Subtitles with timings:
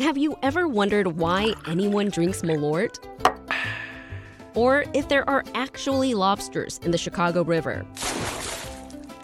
[0.00, 2.98] Have you ever wondered why anyone drinks Malort?
[4.54, 7.84] Or if there are actually lobsters in the Chicago River?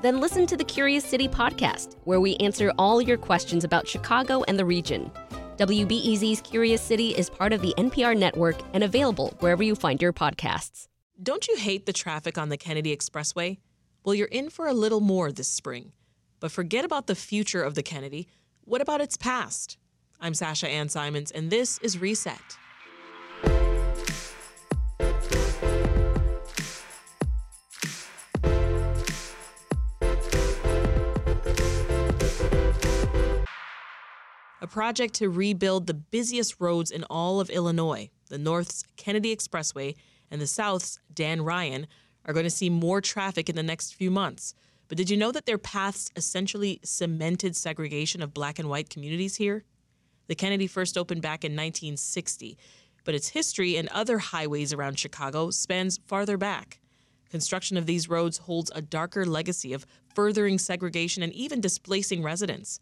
[0.03, 4.45] Then listen to the Curious City podcast, where we answer all your questions about Chicago
[4.49, 5.11] and the region.
[5.57, 10.13] WBEZ's Curious City is part of the NPR network and available wherever you find your
[10.13, 10.89] podcasts.
[11.23, 13.57] Don't you hate the traffic on the Kennedy Expressway?
[14.05, 15.93] Well, you're in for a little more this spring.
[16.39, 18.29] But forget about the future of the Kennedy.
[18.61, 19.79] What about its past?
[20.21, 22.41] I'm Sasha Ann Simons, and this is Reset.
[34.63, 39.95] A project to rebuild the busiest roads in all of Illinois, the North's Kennedy Expressway
[40.31, 41.87] and the South's Dan Ryan,
[42.25, 44.55] are going to see more traffic in the next few months.
[44.89, 49.37] But did you know that their paths essentially cemented segregation of black and white communities
[49.37, 49.65] here?
[50.29, 52.59] The Kennedy first opened back in 1960,
[53.05, 56.81] but its history and other highways around Chicago spans farther back.
[57.31, 62.81] Construction of these roads holds a darker legacy of furthering segregation and even displacing residents.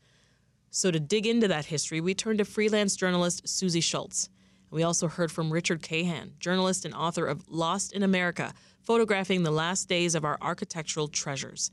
[0.70, 4.28] So, to dig into that history, we turned to freelance journalist Susy Schultz.
[4.70, 8.52] We also heard from Richard Cahan, journalist and author of Lost in America,
[8.82, 11.70] photographing the last days of our architectural treasures.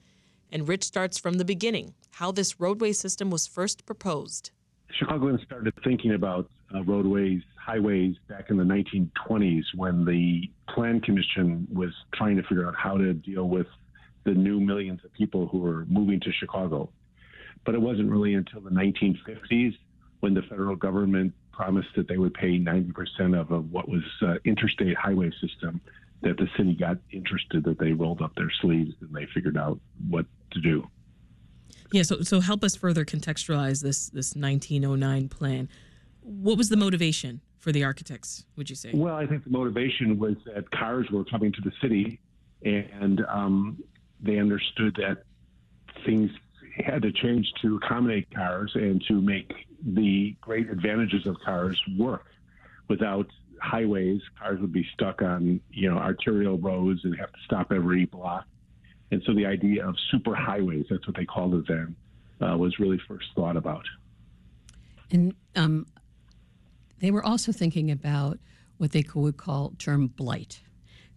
[0.52, 4.52] And Rich starts from the beginning how this roadway system was first proposed.
[4.94, 11.68] Chicagoans started thinking about uh, roadways, highways back in the 1920s when the Plan Commission
[11.74, 13.68] was trying to figure out how to deal with
[14.24, 16.90] the new millions of people who were moving to Chicago.
[17.66, 19.78] But it wasn't really until the 1950s
[20.20, 24.96] when the federal government promised that they would pay 90% of, what was uh, interstate
[24.98, 25.82] highway system
[26.22, 29.80] that the city got interested that they rolled up their sleeves and they figured out
[30.10, 30.88] what to do.
[31.92, 35.70] Yeah, so so help us further contextualize this this 1909 plan.
[36.22, 38.46] What was the motivation for the architects?
[38.56, 38.92] Would you say?
[38.94, 42.20] Well, I think the motivation was that cars were coming to the city,
[42.64, 43.84] and um,
[44.22, 45.24] they understood that
[46.06, 46.32] things
[46.78, 49.52] had to change to accommodate cars and to make
[49.84, 52.26] the great advantages of cars work.
[52.88, 53.28] Without
[53.62, 58.06] highways, cars would be stuck on you know arterial roads and have to stop every
[58.06, 58.46] block.
[59.12, 61.96] And so the idea of super highways, that's what they called it then,
[62.42, 63.86] uh, was really first thought about.
[65.12, 65.86] And um,
[67.00, 68.40] they were also thinking about
[68.78, 70.62] what they would call term blight.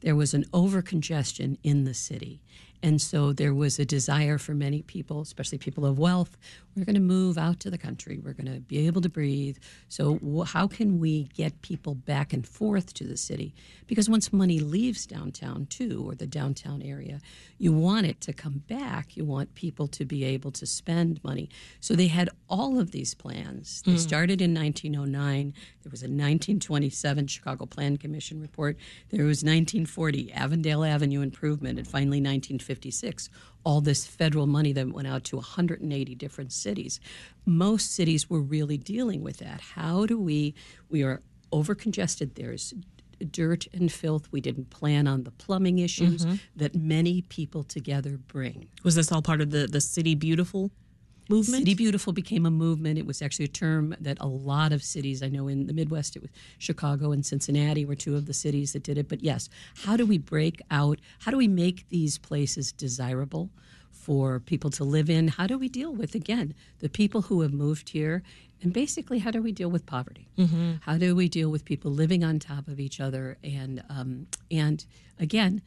[0.01, 2.43] There was an overcongestion in the city.
[2.83, 6.37] And so there was a desire for many people, especially people of wealth,
[6.77, 8.19] we're going to move out to the country.
[8.19, 9.59] We're going to be able to breathe.
[9.89, 13.55] So, how can we get people back and forth to the city?
[13.87, 17.21] Because once money leaves downtown, too, or the downtown area,
[17.59, 19.17] you want it to come back.
[19.17, 21.49] You want people to be able to spend money.
[21.81, 23.83] So, they had all of these plans.
[23.87, 23.99] They mm.
[23.99, 25.55] started in 1909.
[25.83, 28.77] There was a 1927 Chicago Plan Commission report.
[29.11, 33.29] There was 1940 Avondale Avenue improvement, and finally 1956
[33.65, 37.01] all this federal money that went out to 180 different cities.
[37.47, 39.61] Most cities were really dealing with that.
[39.61, 40.55] How do we,
[40.89, 41.21] we are
[41.55, 42.35] overcongested.
[42.35, 42.75] There's
[43.31, 44.29] dirt and filth.
[44.33, 46.37] We didn't plan on the plumbing issues mm-hmm.
[46.57, 48.69] that many people together bring.
[48.83, 50.71] Was this all part of the, the City Beautiful
[51.29, 51.63] movement?
[51.63, 52.99] City Beautiful became a movement.
[52.99, 56.17] It was actually a term that a lot of cities, I know in the Midwest,
[56.17, 59.09] it was Chicago and Cincinnati were two of the cities that did it.
[59.09, 59.49] But yes,
[59.85, 61.01] how do we break out?
[61.21, 63.51] How do we make these places desirable?
[63.93, 67.55] For people to live in, how do we deal with again the people who have
[67.55, 68.23] moved here,
[68.61, 70.29] and basically how do we deal with poverty?
[70.37, 70.73] Mm-hmm.
[70.83, 73.39] How do we deal with people living on top of each other?
[73.43, 74.85] And um, and
[75.19, 75.63] again,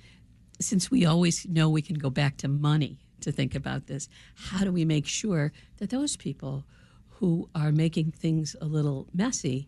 [0.60, 4.10] since we always know we can go back to money to think about this.
[4.36, 6.66] How do we make sure that those people
[7.10, 9.68] who are making things a little messy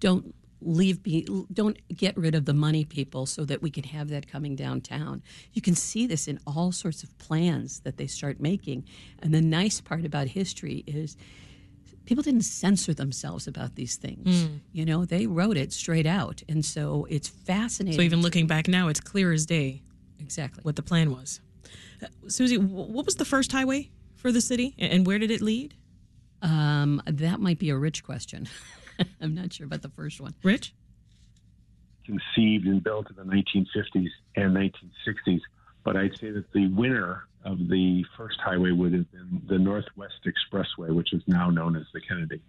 [0.00, 0.34] don't
[0.64, 4.30] leave be don't get rid of the money people so that we can have that
[4.30, 5.22] coming downtown?
[5.52, 8.84] You can see this in all sorts of plans that they start making.
[9.20, 11.16] And the nice part about history is
[12.04, 14.44] people didn't censor themselves about these things.
[14.44, 14.60] Mm.
[14.72, 16.42] you know they wrote it straight out.
[16.48, 17.98] And so it's fascinating.
[17.98, 19.82] So even looking back now it's clear as day
[20.18, 20.62] exactly.
[20.62, 21.40] what the plan was
[22.28, 25.74] Susy, what was the first highway for the city, and where did it lead?
[26.40, 28.48] Um, that might be a rich question.
[29.20, 30.34] I'm not sure about the first one.
[30.42, 30.74] Rich?
[32.04, 35.40] Conceived and built in the 1950s and 1960s,
[35.84, 40.26] but I'd say that the winner of the first highway would have been the Northwest
[40.26, 42.40] Expressway, which is now known as the Kennedy.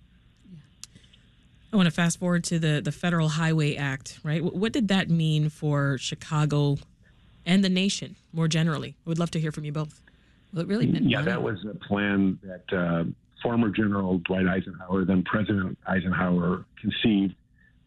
[1.71, 4.43] I want to fast forward to the, the Federal Highway Act, right?
[4.43, 6.77] What did that mean for Chicago
[7.45, 8.95] and the nation more generally?
[9.05, 10.01] We'd love to hear from you both.
[10.53, 13.03] Well, it really meant yeah, that was a plan that uh,
[13.41, 17.35] former General Dwight Eisenhower, then President Eisenhower, conceived.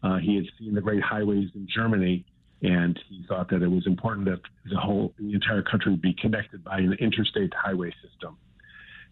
[0.03, 2.25] Uh, he had seen the great highways in Germany,
[2.61, 6.63] and he thought that it was important that the whole, the entire country be connected
[6.63, 8.37] by an interstate highway system.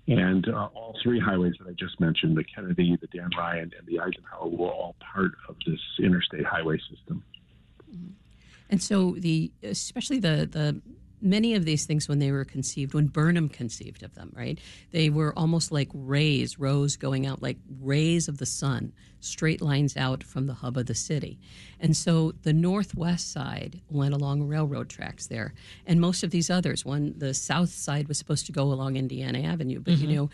[0.08, 3.88] And uh, all three highways that I just mentioned, the Kennedy, the Dan Ryan, and
[3.88, 7.24] the Eisenhower, were all part of this interstate highway system.
[8.70, 10.82] And so the especially the the
[11.22, 14.60] many of these things when they were conceived, when Burnham conceived of them, right?
[14.92, 19.98] They were almost like rays, rows going out like rays of the sun, straight lines
[19.98, 21.40] out from the hub of the city.
[21.80, 25.54] And so the northwest side went along railroad tracks there.
[25.88, 29.40] And most of these others, one, the south side was supposed to go along Indiana
[29.40, 30.30] Avenue, but you know,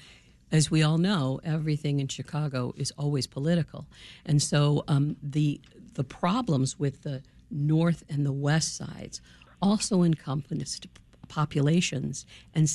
[0.52, 3.88] as we all know, everything in Chicago is always political,
[4.26, 5.62] and so um, the
[5.94, 9.22] the problems with the north and the west sides
[9.62, 10.88] also encompassed
[11.28, 12.68] populations and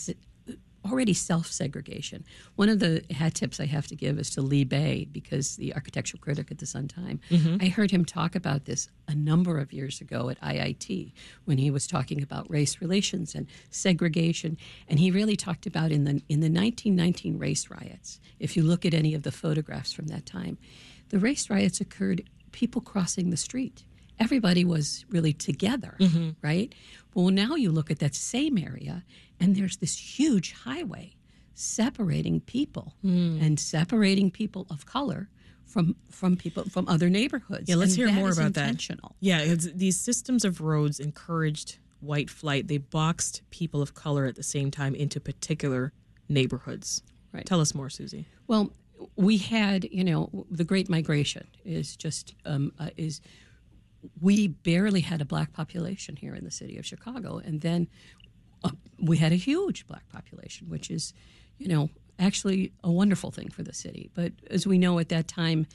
[0.87, 2.25] already self segregation.
[2.55, 5.75] One of the hat tips I have to give is to Lee Bey, because the
[5.75, 7.21] architectural critic at the Sun Time.
[7.31, 7.57] Mm-hmm.
[7.61, 11.13] I heard him talk about this a number of years ago at IIT
[11.45, 14.57] when he was talking about race relations and segregation.
[14.89, 18.85] And he really talked about in the, in the 1919 race riots, if you look
[18.85, 20.59] at any of the photographs from that time,
[21.09, 23.85] the race riots occurred people crossing the street
[24.19, 25.97] everybody was really together,
[26.43, 26.75] right?
[27.15, 29.05] Well, now you look at that same area,
[29.41, 31.15] and there's this huge highway
[31.55, 35.29] separating people and separating people of color
[35.65, 37.69] from from people from other neighborhoods.
[37.69, 38.89] Yeah, let's And hear more about that.
[39.21, 42.69] Yeah, it's, these systems of roads encouraged white flight.
[42.69, 45.93] They boxed people of color at the same time into particular
[46.29, 47.03] neighborhoods.
[47.33, 47.45] Right.
[47.45, 48.27] Tell us more, Susy.
[48.47, 48.73] Well,
[49.17, 53.21] we had, you know, the Great Migration is just um, uh, is
[54.21, 57.89] we barely had a black population here in the city of Chicago, and then
[58.65, 61.13] uh, we had a huge black population, which is,
[61.59, 64.11] you know, actually a wonderful thing for the city.
[64.15, 65.67] But as we know at that time,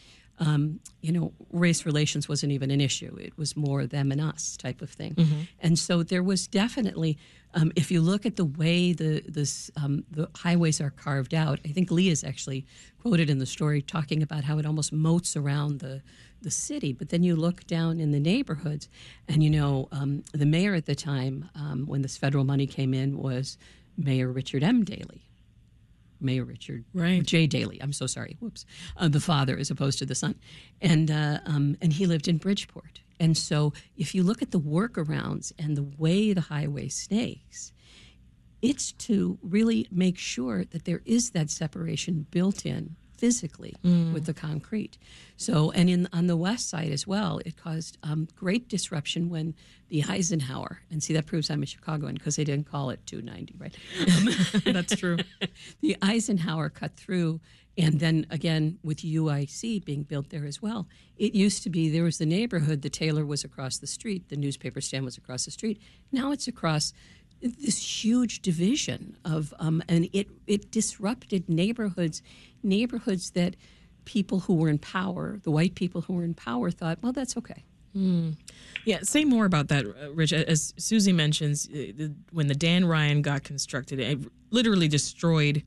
[0.42, 3.16] um, you know, race relations wasn't even an issue.
[3.20, 5.14] It was more them and us type of thing.
[5.60, 7.18] And so there was definitely,
[7.54, 11.60] um, if you look at the way the this, um, the highways are carved out,
[11.64, 12.66] I think Lee is actually
[13.02, 16.02] quoted in the story talking about how it almost moats around the
[16.42, 16.92] the city.
[16.92, 18.90] But then you look down in the neighborhoods,
[19.28, 22.96] and you know, um, the mayor at the time um, when this federal money came
[22.96, 23.60] in was
[23.96, 24.84] Mayor Richard M.
[24.84, 25.31] Daley.
[26.22, 27.26] Mayor Richard Right.
[27.26, 27.48] J.
[27.48, 27.82] Daley.
[27.82, 28.38] I'm so sorry.
[28.40, 28.66] Whoops.
[28.98, 30.36] Uh, the father as opposed to the son,
[30.82, 33.02] and uh, um, and he lived in Bridgeport.
[33.20, 37.72] And so, if you look at the workarounds and the way the highway snakes,
[38.62, 43.76] it's to really make sure that there is that separation built in physically
[44.14, 44.98] with the concrete.
[45.38, 49.54] So, and in on the west side as well, it caused um, great disruption when
[49.90, 53.56] the Eisenhower, and see that proves I'm a Chicagoan because they didn't call it 290,
[53.60, 53.76] right?
[54.74, 55.18] That's true.
[55.82, 57.40] the Eisenhower cut through,
[57.78, 60.88] and then again with UIC being built there as well.
[61.18, 64.36] It used to be there was the neighborhood, the tailor was across the street, the
[64.36, 65.80] newspaper stand was across the street.
[66.12, 66.92] Now it's across
[67.42, 72.22] this huge division of, um, and it it disrupted neighborhoods,
[72.64, 73.56] neighborhoods that
[74.06, 77.38] people who were in power, the white people who were in power, thought, well, that's
[77.38, 77.64] okay.
[78.86, 80.32] Yeah, say more about that, uh, Rich.
[80.34, 85.64] As Susy mentions, uh, the, when the Dan Ryan got constructed, it literally destroyed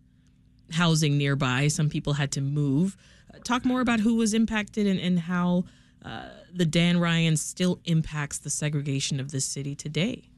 [0.73, 1.69] housing nearby.
[1.69, 2.97] Some people had to move.
[3.33, 5.65] Uh, talk more about who was impacted and, and how
[6.03, 10.31] uh, the Dan Ryan still impacts the segregation of this city today.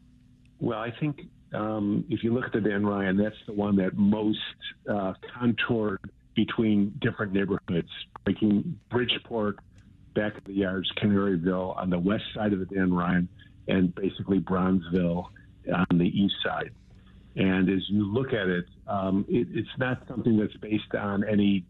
[0.58, 1.22] Well, I think
[1.52, 4.38] um, if you look at the Dan Ryan, that's the one that most
[4.90, 6.00] uh, contoured
[6.34, 7.88] between different neighborhoods,
[8.26, 9.58] making Bridgeport,
[10.14, 13.28] back of the yards, Canaryville on the west side of the Dan Ryan,
[13.68, 15.26] and basically Bronzeville
[15.72, 16.70] on the east side.
[17.36, 21.64] And as you look at it, um, it it's not something that's based on any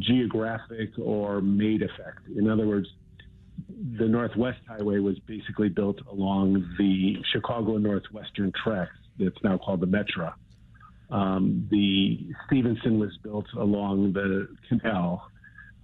[0.00, 2.28] geographic or made effect.
[2.36, 2.88] In other words,
[3.98, 9.86] the Northwest Highway was basically built along the Chicago Northwestern tracks that's now called the
[9.86, 10.34] Metra.
[11.10, 15.26] Um, the Stevenson was built along the canal.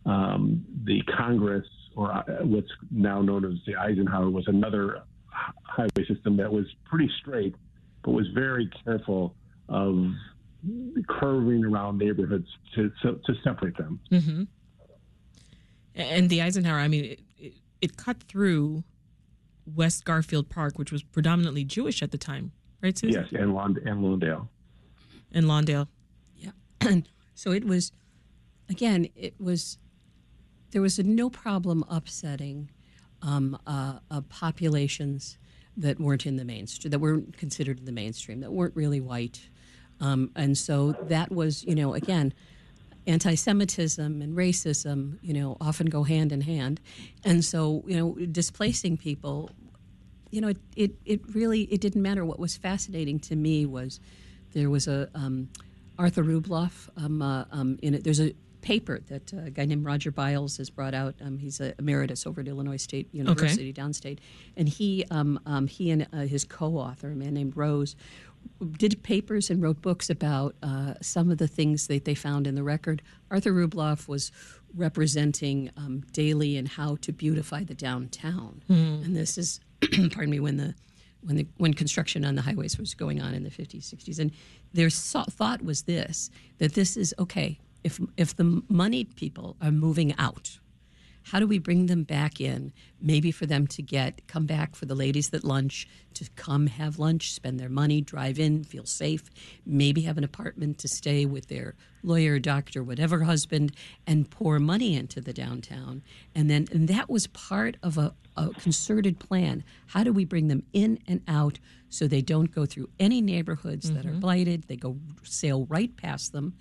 [0.06, 1.66] Um, the Congress,
[1.96, 7.10] or uh, what's now known as the Eisenhower, was another highway system that was pretty
[7.20, 7.54] straight,
[8.02, 9.34] but was very careful
[9.68, 10.06] of
[11.08, 14.00] curving around neighborhoods to, to, to separate them.
[15.94, 17.16] And the Eisenhower, I mean,
[17.80, 18.84] it, it, it cut through
[19.74, 23.12] West Garfield Park, which was predominantly Jewish at the time, right, Susy?
[23.12, 24.48] Yes, and, Lond- and Lawndale.
[25.32, 25.88] And Lawndale.
[26.36, 26.50] Yeah.
[26.80, 27.92] And so it was,
[28.68, 29.78] again, it was,
[30.70, 32.70] there was no problem upsetting
[33.22, 35.38] um, uh, uh, populations
[35.76, 39.48] that weren't in the mainstream, that weren't considered in the mainstream, that weren't really white.
[40.00, 42.32] Um, and so that was, you know, again,
[43.06, 46.80] anti-Semitism and racism, you know, often go hand in hand,
[47.24, 49.50] and so you know, displacing people,
[50.30, 52.24] you know, it it, it really it didn't matter.
[52.24, 54.00] What was fascinating to me was
[54.52, 55.48] there was a um,
[55.98, 58.04] Arthur Rubloff um, uh, um, in it.
[58.04, 61.14] There's a paper that uh, a guy named Roger Biles has brought out.
[61.24, 63.80] Um, he's a emeritus over at Illinois State University okay.
[63.80, 64.18] downstate,
[64.56, 67.96] and he um, um, he and uh, his co-author, a man named Rose,
[68.76, 72.54] did papers and wrote books about uh, some of the things that they found in
[72.54, 73.02] the record.
[73.30, 74.32] Arthur Rubloff was
[74.74, 79.04] representing um, Daley and how to beautify the downtown, mm.
[79.04, 79.60] and this is,
[80.12, 80.74] pardon me, when the
[81.22, 84.30] when the when construction on the highways was going on in the 50s, 60s, and
[84.72, 90.14] their thought was this: that this is okay if if the moneyed people are moving
[90.18, 90.58] out
[91.30, 92.72] how do we bring them back in?
[93.00, 96.98] Maybe for them to get come back for the ladies that lunch to come have
[96.98, 99.30] lunch, spend their money, drive in, feel safe,
[99.66, 103.74] maybe have an apartment to stay with their lawyer, doctor, whatever husband,
[104.06, 106.02] and pour money into the downtown.
[106.34, 109.64] And then and that was part of a, a concerted plan.
[109.88, 111.58] How do we bring them in and out
[111.90, 113.96] so they don't go through any neighborhoods mm-hmm.
[113.96, 114.20] that are mm-hmm.
[114.20, 114.64] blighted?
[114.64, 116.54] They go sail right past them,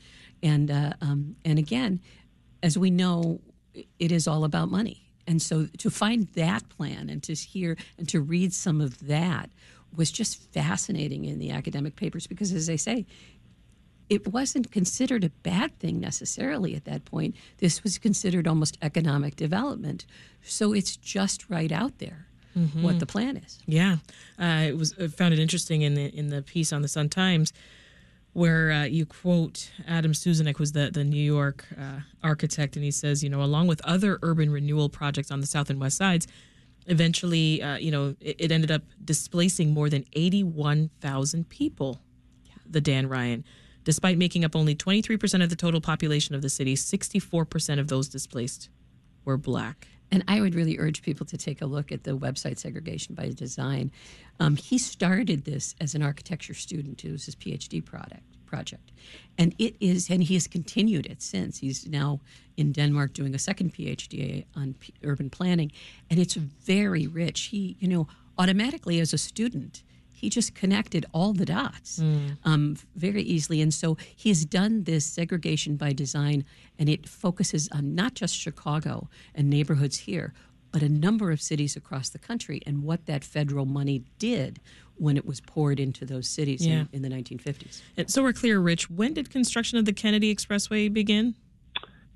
[0.43, 2.01] and uh, um, and again,
[2.61, 3.39] as we know,
[3.99, 5.03] it is all about money.
[5.27, 9.49] And so to find that plan and to hear and to read some of that
[9.95, 13.05] was just fascinating in the academic papers because, as I say,
[14.09, 17.35] it wasn't considered a bad thing necessarily at that point.
[17.57, 20.05] This was considered almost economic development.
[20.43, 22.27] So it's just right out there.
[22.57, 22.83] Mm-hmm.
[22.83, 23.59] What the plan is?
[23.67, 23.97] Yeah,
[24.39, 24.95] uh, it was.
[24.99, 27.53] I found it interesting in the in the piece on the Sun Times
[28.37, 32.91] where uh, you quote Adam Susaneck, who's the, the New York uh, architect, and he
[32.91, 36.27] says, you know, along with other urban renewal projects on the south and west sides,
[36.85, 41.99] eventually, uh, you know, it, it, ended up displacing more than 81,000 people,
[42.69, 43.43] the Dan Ryan.
[43.83, 48.07] Despite making up only 23% of the total population of the city, 64% of those
[48.07, 48.69] displaced
[49.25, 49.87] were black.
[50.11, 53.29] And I would really urge people to take a look at the website Segregation by
[53.29, 53.91] Design.
[54.39, 57.03] Um, he started this as an architecture student.
[57.03, 58.93] It was his PhD product project,
[59.37, 61.57] and it is, and he has continued it since.
[61.57, 62.21] He's now
[62.55, 65.71] in Denmark doing a second PhD on P- urban planning,
[66.09, 67.41] and it's very rich.
[67.41, 69.83] He, you know, automatically as a student,
[70.17, 72.37] he just connected all the dots mm.
[72.43, 73.61] um, very easily.
[73.61, 76.43] And so he has done this segregation by design,
[76.79, 80.33] and it focuses on not just Chicago and neighborhoods here,
[80.71, 84.59] but a number of cities across the country and what that federal money did
[84.95, 86.85] when it was poured into those cities yeah.
[86.91, 87.83] in, in, the 1950s.
[87.95, 91.35] And so we're clear, Rich, when did construction of the Kennedy Expressway begin?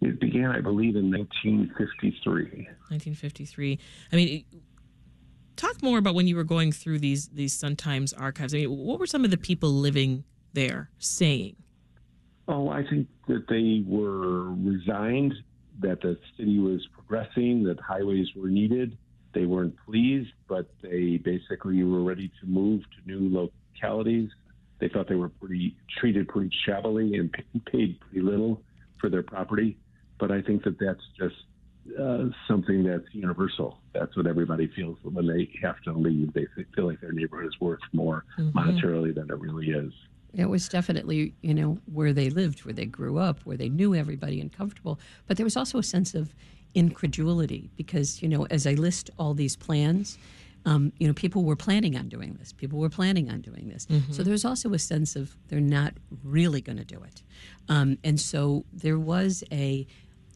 [0.01, 2.33] It began, I believe, in 1953.
[2.89, 3.79] 1953.
[4.11, 4.43] I mean,
[5.55, 8.53] talk more about when you were going through these these Sun Times archives.
[8.53, 11.55] I mean, what were some of the people living there saying?
[12.47, 15.33] Oh, I think that they were resigned
[15.79, 18.97] that the city was progressing, that highways were needed.
[19.33, 23.49] They weren't pleased, but they basically were ready to move to new
[23.81, 24.29] localities.
[24.79, 27.31] They thought they were pretty treated pretty shabbily and
[27.71, 28.61] paid pretty little
[28.99, 29.77] for their property.
[30.19, 31.35] But I think that that's just
[31.99, 33.79] uh, something that's universal.
[33.93, 36.33] That's what everybody feels when they have to leave.
[36.33, 38.57] They feel like their neighborhood is worth more mm-hmm.
[38.57, 39.91] monetarily than it really is.
[40.33, 43.93] It was definitely, you know, where they lived, where they grew up, where they knew
[43.93, 44.99] everybody and comfortable.
[45.27, 46.33] But there was also a sense of
[46.73, 50.17] incredulity because, you know, as I list all these plans,
[50.65, 52.53] um, you know, people were planning on doing this.
[52.53, 53.87] People were planning on doing this.
[53.87, 54.13] Mm-hmm.
[54.13, 57.23] So there was also a sense of they're not really going to do it.
[57.67, 59.87] Um, and so there was a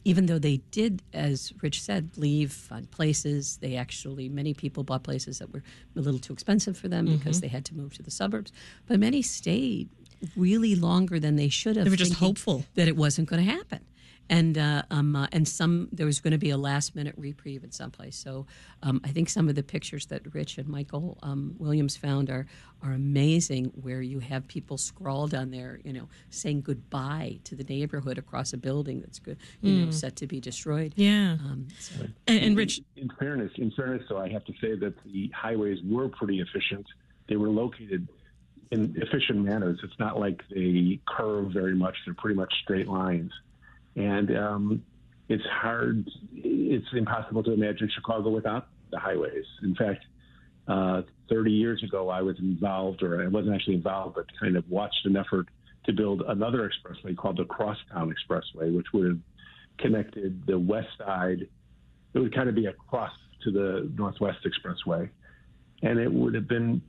[0.06, 5.02] even though they did, as Rich said, leave on places, they actually, many people bought
[5.02, 5.64] places that were
[5.96, 7.16] a little too expensive for them mm-hmm.
[7.16, 8.52] because they had to move to the suburbs.
[8.86, 9.88] But many stayed
[10.36, 11.86] really longer than they should have.
[11.86, 13.80] They were just hopeful that it wasn't going to happen
[14.28, 17.64] and uh, um, uh, and some there was going to be a last minute reprieve
[17.64, 18.16] in some place.
[18.16, 18.46] So
[18.82, 22.46] um, I think some of the pictures that Rich and Michael um, Williams found are
[22.82, 27.64] are amazing, where you have people scrawled on there, you know, saying goodbye to the
[27.64, 29.78] neighborhood across a building that's good, you mm.
[29.78, 29.90] know, hmm.
[29.92, 30.92] set to be destroyed.
[30.96, 31.32] Yeah.
[31.32, 32.04] Um, so.
[32.26, 35.78] And, and, Rich, in fairness, in fairness, though, I have to say that the highways
[35.84, 36.86] were pretty efficient.
[37.28, 38.08] They were located
[38.70, 39.80] in efficient manners.
[39.82, 43.32] It's not like they curve very much; they're pretty much straight lines
[43.96, 44.82] and um,
[45.28, 46.08] it's hard.
[46.34, 49.44] It's impossible to imagine Chicago without the highways.
[49.62, 50.04] In fact,
[50.68, 54.68] uh, 30 years ago, I was involved, or I wasn't actually involved, but kind of
[54.68, 55.46] watched an effort
[55.86, 59.18] to build another expressway called the Crosstown Expressway, which would have
[59.78, 61.48] connected the west side.
[62.14, 63.12] It would kind of be a cross
[63.44, 65.08] to the Northwest Expressway,
[65.82, 66.82] and it would have been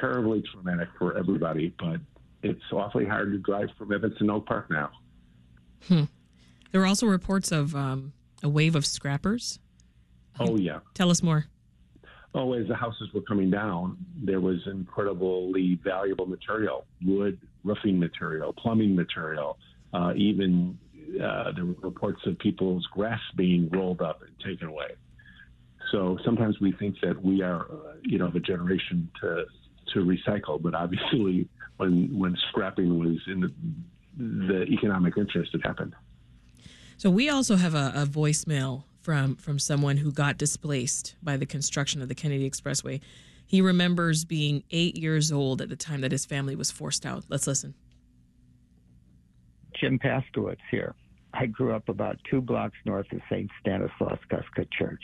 [0.00, 1.74] terribly traumatic for everybody.
[1.78, 2.00] But
[2.42, 4.90] it's awfully hard to drive from Evanston Oak Park now.
[5.88, 6.04] Hmm.
[6.72, 8.12] There were also reports of um,
[8.42, 9.58] a wave of scrappers.
[10.40, 10.80] Oh yeah.
[10.94, 11.46] Tell us more.
[12.34, 18.54] Oh, as the houses were coming down, there was incredibly valuable material: wood, roofing material,
[18.54, 19.58] plumbing material,
[19.92, 20.78] uh, even
[21.22, 24.92] uh, there were reports of people's grass being rolled up and taken away.
[25.90, 29.44] So sometimes we think that we are, uh, you know, the generation to
[29.92, 33.52] to recycle, but obviously, when when scrapping was in the,
[34.16, 35.94] the economic interest, it happened.
[37.02, 41.44] So we also have a, a voicemail from from someone who got displaced by the
[41.44, 43.00] construction of the Kennedy Expressway.
[43.44, 47.24] He remembers being eight years old at the time that his family was forced out.
[47.28, 47.74] Let's listen.
[49.80, 50.94] Jim Paskowitz here.
[51.34, 53.50] I grew up about two blocks north of St.
[53.58, 55.02] Stanislaus Kostka Church.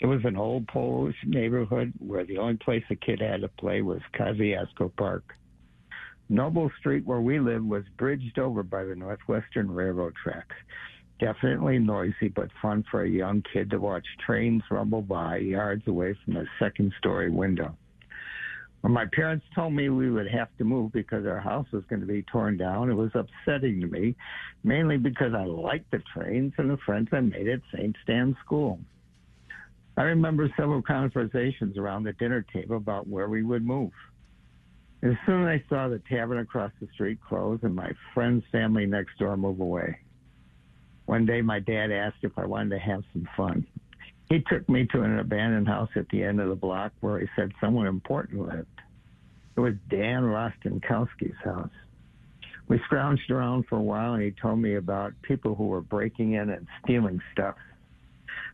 [0.00, 3.82] It was an old Polish neighborhood where the only place a kid had to play
[3.82, 5.34] was Kosciuszko Park.
[6.30, 10.54] Noble Street, where we lived, was bridged over by the Northwestern Railroad tracks.
[11.20, 16.16] Definitely noisy, but fun for a young kid to watch trains rumble by yards away
[16.24, 17.76] from a second story window.
[18.80, 22.00] When my parents told me we would have to move because our house was going
[22.00, 24.16] to be torn down, it was upsetting to me,
[24.64, 27.94] mainly because I liked the trains and the friends I made at St.
[28.02, 28.80] Stan's School.
[29.98, 33.92] I remember several conversations around the dinner table about where we would move.
[35.02, 38.86] As soon as I saw the tavern across the street close and my friend's family
[38.86, 39.98] next door move away,
[41.10, 43.66] one day my dad asked if I wanted to have some fun.
[44.28, 47.26] He took me to an abandoned house at the end of the block where he
[47.34, 48.68] said someone important lived.
[49.56, 51.72] It was Dan Rostenkowski's house.
[52.68, 56.34] We scrounged around for a while and he told me about people who were breaking
[56.34, 57.56] in and stealing stuff.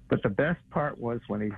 [0.09, 1.51] But the best part was when he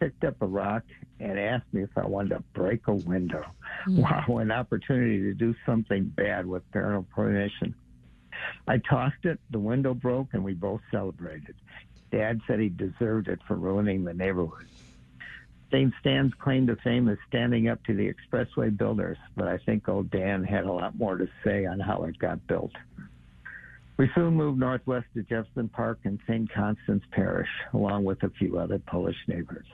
[0.00, 0.82] picked up a rock
[1.18, 3.46] and asked me if I wanted to break a window.
[3.88, 4.02] Mm.
[4.28, 7.74] Wow, an opportunity to do something bad with parental permission.
[8.66, 11.54] I tossed it, the window broke, and we both celebrated.
[12.10, 14.66] Dad said he deserved it for ruining the neighborhood.
[15.72, 15.92] St.
[16.00, 20.10] Stan's claim to fame is standing up to the expressway builders, but I think old
[20.10, 22.72] Dan had a lot more to say on how it got built.
[23.96, 26.52] We soon moved northwest to Jefferson Park and St.
[26.52, 29.66] Constance Parish, along with a few other Polish neighbors.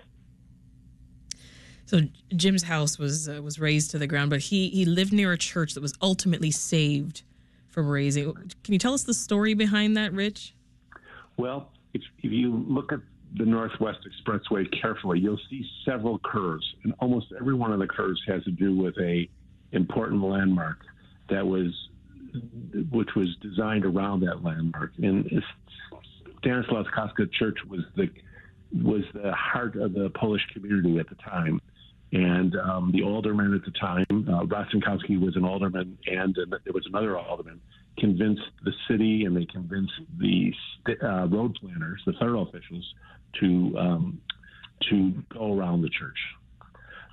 [1.87, 2.03] So
[2.37, 5.39] Jim's house was uh, was razed to the ground, but he he lived near a
[5.39, 7.23] church that was ultimately saved
[7.69, 8.33] from razing.
[8.65, 10.55] Can you tell us the story behind that, Rich?
[11.37, 13.01] Well, if, if you look at
[13.37, 18.21] the Northwest Expressway carefully, you'll see several curves, and almost every one of the curves
[18.27, 19.29] has to do with a
[19.73, 20.79] important landmark
[21.29, 21.73] that was
[22.91, 24.93] which was designed around that landmark.
[24.99, 25.43] And
[26.41, 28.09] Stanislaus Kostka Church was the
[28.73, 31.61] was the heart of the Polish community at the time.
[32.13, 34.45] And um, the alderman at the time, uh,
[35.19, 37.61] was an alderman, and there was another alderman,
[37.99, 40.53] convinced the city and they convinced the
[41.03, 42.95] uh, road planners, the federal officials,
[43.41, 44.21] to um,
[44.89, 46.17] to go around the church.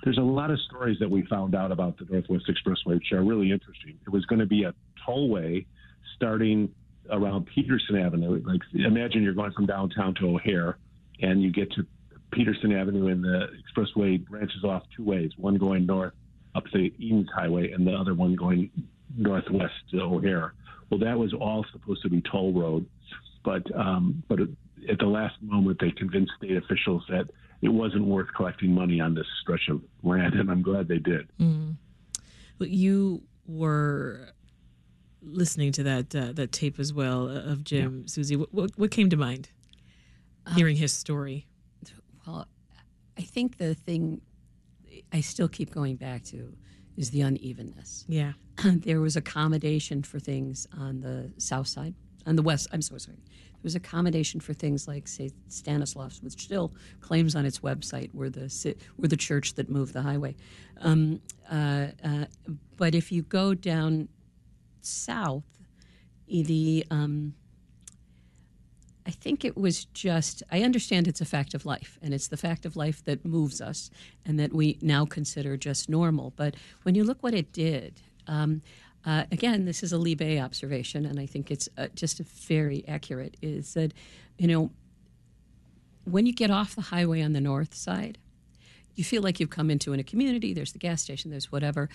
[0.04, 3.22] There's a lot of stories that we found out about the Northwest Expressway, which are
[3.22, 3.98] really interesting.
[4.06, 4.72] It was going to be a
[5.06, 5.66] tollway
[6.14, 6.70] starting
[7.10, 8.40] around Peterson Avenue.
[8.46, 10.78] Like, imagine you're going from downtown to O'Hare,
[11.20, 11.86] and you get to
[12.36, 16.12] Peterson Avenue, and the expressway branches off two ways: one going north
[16.54, 18.70] up the Edens Highway, and the other one going
[19.16, 20.52] northwest to O'Hare.
[20.90, 22.86] Well, that was all supposed to be toll road,
[23.42, 27.28] but um, but at the last moment, they convinced state officials that
[27.62, 31.28] it wasn't worth collecting money on this stretch of land, and I'm glad they did.
[31.40, 31.76] Mm.
[32.58, 34.28] But you were
[35.22, 38.08] listening to that uh, that tape as well of Jim yeah.
[38.08, 38.36] Susy.
[38.36, 39.48] What, what, what came to mind
[40.54, 41.46] hearing um, his story?
[42.26, 42.48] Well,
[43.18, 44.20] I think the thing
[45.12, 46.52] I still keep going back to
[46.96, 48.04] is the unevenness.
[48.08, 48.32] Yeah.
[48.64, 51.94] there was accommodation for things on the south side,
[52.26, 52.68] on the west.
[52.72, 53.18] I'm so sorry.
[53.18, 58.30] There was accommodation for things like, say, Stanislaus, which still claims on its website we're
[58.30, 60.36] the we're the church that moved the highway.
[60.80, 62.24] Um, uh, uh,
[62.76, 64.08] but if you go down
[64.80, 65.44] south,
[66.28, 67.34] the um,
[69.06, 72.36] I think it was just, I understand it's a fact of life, and it's the
[72.36, 73.88] fact of life that moves us
[74.24, 76.32] and that we now consider just normal.
[76.34, 78.62] But when you look what it did, um,
[79.04, 82.84] uh, again, this is a Lee Bey observation, and I think it's uh, just very
[82.88, 83.94] accurate, is that,
[84.38, 84.70] you know,
[86.04, 88.18] when you get off the highway on the north side,
[88.96, 91.88] you feel like you've come into in a community, there's the gas station, there's whatever,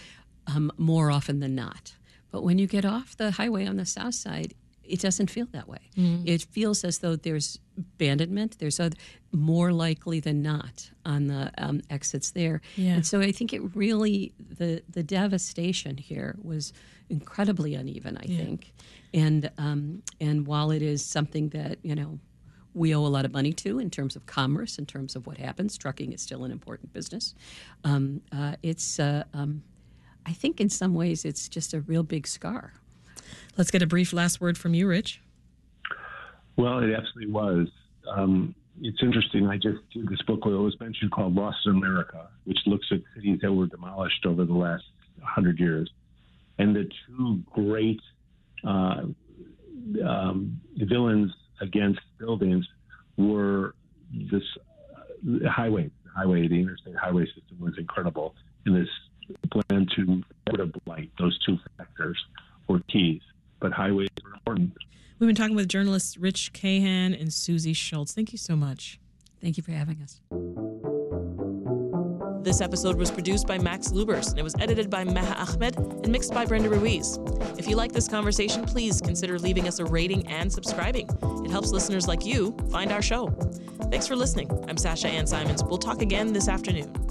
[0.48, 1.96] um, more often than not.
[2.32, 4.54] But when you get off the highway on the south side,
[4.92, 5.80] it doesn't feel that way.
[6.26, 8.58] It feels as though there's abandonment.
[8.60, 8.92] There's a,
[9.32, 12.62] more likely than not on the um, exits there.
[12.76, 12.96] Yeah.
[12.96, 16.74] And so I think it really the the devastation here was
[17.10, 18.18] incredibly uneven.
[18.18, 18.74] I think,
[19.14, 22.20] and um, and while it is something that you know
[22.74, 25.38] we owe a lot of money to in terms of commerce, in terms of what
[25.38, 27.36] happens, trucking is still an important business.
[27.84, 29.64] Um, uh, it's uh, um,
[30.26, 32.74] I think in some ways it's just a real big scar.
[33.58, 35.22] Let's get a brief last word from you, Rich.
[36.58, 37.68] Well, it absolutely was.
[38.10, 39.48] Um, it's interesting.
[39.48, 43.00] I just did this book that was mentioned called Lost in America, which looks at
[43.16, 44.84] cities that were demolished over the last
[45.22, 45.90] hundred years.
[46.58, 48.02] And the two great
[48.68, 49.04] uh,
[50.08, 52.66] um, villains against buildings
[53.18, 53.76] were
[54.32, 54.44] this
[54.96, 55.90] uh, highway.
[56.04, 58.36] The highway, the interstate highway system was incredible.
[58.66, 58.90] And this
[59.52, 62.18] plan to get of blight, those two factors
[62.68, 63.22] were keys.
[63.62, 64.74] But highways are important.
[65.20, 68.12] We've been talking with journalists Rich Cahan and Susy Schultz.
[68.12, 69.00] Thank you so much.
[69.40, 70.20] Thank you for having us.
[72.44, 76.10] This episode was produced by Max Lubers and it was edited by Meha Ahmed and
[76.10, 77.20] mixed by Brenda Ruiz.
[77.60, 81.08] If you like this conversation, please consider leaving us a rating and subscribing.
[81.46, 83.28] It helps listeners like you find our show.
[83.92, 84.50] Thanks for listening.
[84.68, 85.64] I'm Sasha Ann Simons.
[85.64, 87.11] We'll talk again this afternoon.